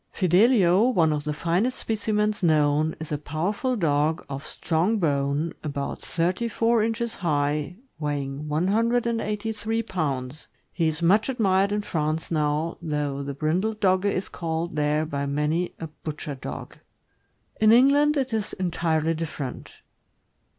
Fidelio, 0.11 0.89
one 0.89 1.13
of 1.13 1.25
the 1.25 1.31
finest 1.33 1.77
specimens 1.77 2.41
known, 2.41 2.95
is 2.99 3.11
a 3.11 3.19
powerful 3.19 3.75
dog, 3.75 4.25
of 4.29 4.43
strong 4.43 4.97
bone, 4.97 5.53
about 5.63 6.01
thirty 6.01 6.47
four 6.47 6.81
inches 6.81 7.13
high, 7.17 7.75
weighing 7.99 8.47
183 8.47 9.83
pounds. 9.83 10.47
He 10.73 10.87
is 10.87 11.03
much 11.03 11.29
admired 11.29 11.71
in 11.71 11.81
France 11.83 12.31
now, 12.31 12.79
though 12.81 13.21
the 13.21 13.35
brindled 13.35 13.79
Dogge 13.79 14.05
is 14.05 14.27
called 14.27 14.75
there, 14.75 15.05
by 15.05 15.27
many, 15.27 15.75
a 15.79 15.85
butcher 15.85 16.33
dog. 16.33 16.79
In 17.59 17.71
England 17.71 18.17
it 18.17 18.33
is 18.33 18.53
entirely 18.53 19.13
different. 19.13 19.71